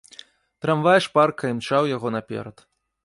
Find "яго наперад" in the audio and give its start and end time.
1.95-2.57